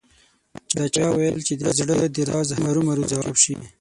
دا 0.75 0.85
چا 0.95 1.05
ویل 1.17 1.39
چې 1.47 1.53
د 1.61 1.63
زړه 1.77 1.97
د 2.15 2.17
راز 2.29 2.49
هرو 2.61 2.81
مرو 2.87 3.03
ځواب 3.11 3.35
شي 3.43 3.53